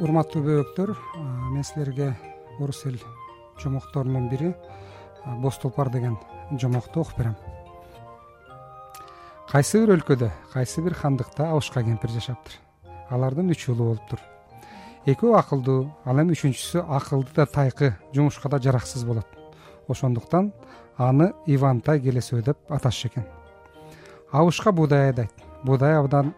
[0.00, 0.94] урматтуу бөбөктөр
[1.52, 2.06] мен силерге
[2.56, 2.96] орус эл
[3.60, 4.54] жомокторунун бири
[5.42, 6.16] боз тулпар деген
[6.56, 7.36] жомокту окуп берем.
[9.50, 12.56] Кайсы бир өлкөдө кайсы бир хандыкта абышка кемпир жашаптыр?
[13.10, 14.20] Алардын үч уулу болуптур
[15.04, 19.28] экөө акылдуу ал эми үчүнчүсү акылды да тайкы жумушка да жараксыз болот.
[19.86, 20.52] Ошондуктан
[20.96, 23.24] аны ивантай келесөө деп аташчу экен
[24.32, 25.32] абышка буудай айдайт.
[25.64, 26.34] Буудай абдан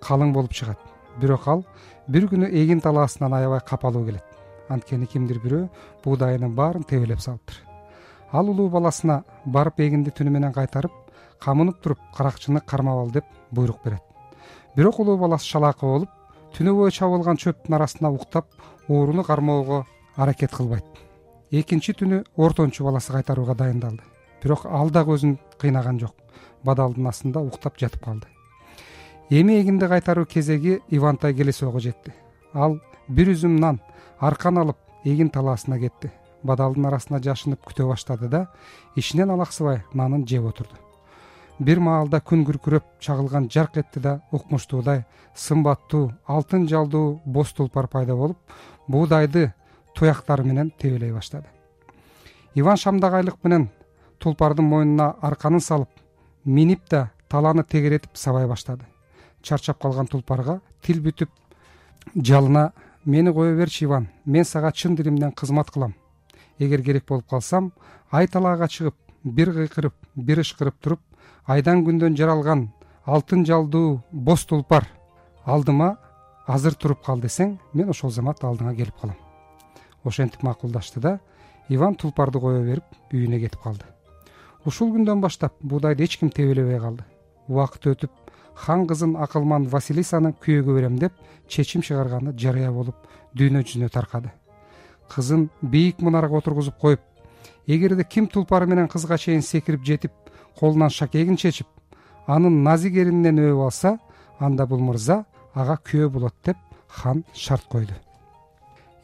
[0.00, 0.78] калың болуп чыгат.
[1.20, 1.64] Бирок ал
[2.08, 4.24] бир күнү эгин талаасынан аябай капалуу келет.
[4.68, 5.68] Анткени кимдир бирөө
[6.04, 7.56] буудайынын баарын тебелеп салыптыр.
[8.32, 10.92] Ал улуу баласына барып эгинди түнү менен кайтарып
[11.40, 14.02] камынып туруп каракчыны кармап ал деп буйрук берет.
[14.76, 16.10] Бирок улуу баласы чалаакы болуп
[16.56, 18.46] түнү бою чабылган чөптүн арасына уктап
[18.88, 19.86] ууруну кармоого
[20.16, 20.84] аракет кылбайт.
[21.50, 24.02] Экинчи түнү ортончу баласы кайтарууга дайындалды.
[24.42, 26.21] Бирок ал дагы өзүн кыйнаган жок
[26.64, 28.26] бадалдын астында уктап жатып калды.
[29.30, 32.12] Эми эгинди кайтаруу кезеги ивантай келесоого жетти.
[32.52, 33.80] Ал бир үзүм нан
[34.20, 36.10] аркан алып эгин талаасына кетти.
[36.42, 38.46] Бадалдын арасына жашынып күтө баштады да
[38.96, 40.76] ичинен алаксыбай нанын жеп отурду.
[41.58, 48.16] Бир маалда күн күркүрөп чагылган жарк этти да укмуштуудай сымбаттуу алтын жалдуу боз тулпар пайда
[48.16, 48.38] болуп
[48.88, 49.52] буудайды
[49.94, 51.46] туяктары менен тебелей баштады.
[52.54, 53.68] Иван шамдагайлык менен
[54.18, 56.01] тулпардын мойнуна арканын салып
[56.44, 58.84] минип да талааны тегеретип сабай баштады.
[59.42, 61.30] Чарчап калган тулпарга тил бүтүп
[62.16, 62.72] жалына
[63.04, 65.94] мени кое берчи иван мен сага чын дилимден кызмат кылам.
[66.58, 67.72] Эгер керек болуп калсам
[68.10, 71.00] ай талаага чыгып бир кыйкырып бир ышкырып туруп
[71.46, 72.68] айдан күндөн жаралган
[73.06, 74.88] алтын жалдуу боз тулпар
[75.44, 75.96] алдыма
[76.46, 79.16] азыр туруп кал десең мен ошол замат алдыңа келип калам
[80.04, 81.18] ошентип макулдашты да
[81.68, 83.91] иван тулпарды кое берип үйүнө кетип калды
[84.66, 87.04] ушул күндөн баштап буудайды эч ким тебелебей калды.
[87.48, 88.10] Убакыт өтүп
[88.54, 91.12] хан кызын акылман василисаны күйөөгө берем деп
[91.48, 92.94] чечим чыгарганы жарыя болуп
[93.34, 94.30] дүйнө жүзүнө таркады.
[95.10, 97.00] Кызын бийик мунарага отургузуп коюп
[97.66, 100.12] эгерде ким тулпары менен кызга чейин секирип жетип
[100.58, 101.66] колунан шакегин чечип
[102.26, 103.98] анын назик эрининен өөп алса
[104.38, 105.24] анда бул мырза
[105.54, 106.56] ага күйөө болот деп
[106.88, 107.94] хан шарт койду.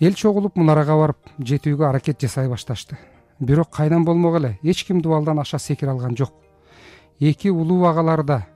[0.00, 2.98] Эл чогулуп мунарага барып жетүүгө аракет жасай башташты
[3.40, 4.58] бирок кайдан болмок эле?
[4.62, 6.32] Эч ким дубалдан аша секире алган жок.
[7.20, 8.46] Эки улуу агалары да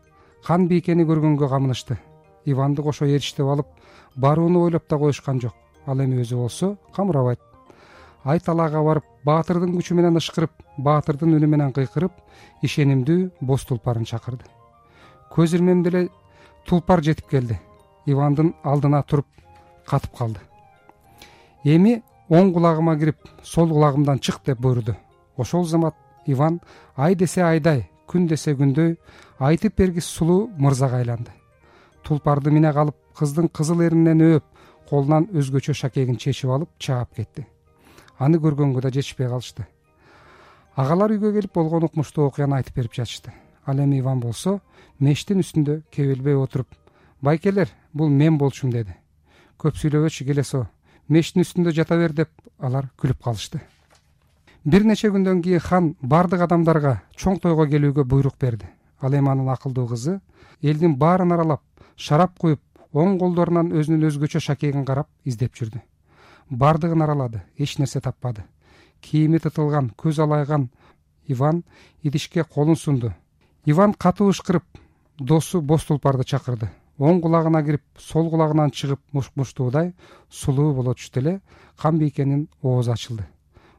[0.45, 1.99] хан бийкени көргөнгө камынышты.
[2.45, 3.67] Иванды кошо ээрчитип алып
[4.17, 5.55] барууну ойлоп да коюшкан жок.
[5.87, 7.41] Ал эми өзү болсо камырабайт
[8.25, 12.13] ай талаага барып баатырдын күчү менен ышкырып баатырдын үнү менен кыйкырып
[12.63, 14.45] ишенимдүү боз тулпарын чакырды.
[15.35, 16.09] Көз ирмемде эле
[16.67, 17.59] тулпар жетип келди.
[18.07, 19.27] Ивандын алдына туруп
[19.87, 20.41] катып калды.
[21.65, 24.97] Эми оң кулагыма кирип сол кулагымдан чык деп буйруду.
[25.37, 25.95] Ошол замат
[26.27, 26.61] иван
[26.97, 28.97] ай десе айдай күн десе күндөй
[29.39, 31.31] айтып бергис сулуу мырзага айланды.
[32.03, 34.45] Тулпарды мине калып кыздын кызыл эрининен өөп
[34.89, 37.47] колунан өзгөчө шакегин чечип алып чаап кетти.
[38.19, 39.67] Аны көргөнгө да жетишпей калышты.
[40.75, 43.33] Агалар үйгө келип болгон укмуштуу окуяны айтып берип жатышты.
[43.67, 44.61] Ал эми иван болсо
[44.99, 46.69] мештин үстүндө кебелбей отуруп
[47.21, 48.95] байкелер бул мен болчумун деди.
[49.59, 50.67] Көп сүйлөбөчү келесо
[51.09, 53.61] мештин үстүндө жата бер деп алар күлүп калышты.
[54.65, 58.67] Бир нече күндөн кийин хан баардык адамдарга чоң тойго келүүгө буйрук берди.
[59.01, 60.21] Ал эми анын акылдуу кызы
[60.63, 61.63] элдин баарын аралап
[61.97, 62.61] шарап куюп
[62.93, 65.81] оң колдорунан өзүнүн өзгөчө шакегин карап издеп жүрдү.
[66.51, 68.45] Баардыгын аралады эч нерсе таппады.
[69.01, 70.69] Кийими тытылган көз алайган
[71.27, 71.65] иван
[72.03, 73.13] идишке колун сунду.
[73.65, 74.65] Иван катуу ышкырып
[75.19, 76.71] досу боз тулпарды чакырды
[77.03, 79.93] оң кулагына кирип сол кулагынан чыгып укмуштуудай
[80.31, 81.35] сулуу боло түштү эле
[81.77, 83.27] хан бийкенин оозу ачылды.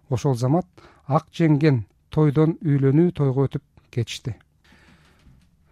[0.09, 0.67] Ошол замат
[1.07, 4.35] ак жеңген тойдон үйлөнүү тойго өтүп кетишти.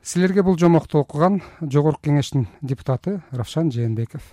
[0.02, 4.24] Силерге бул жомокту окуган жогорку кеңештин депутаты равшан жээнбеков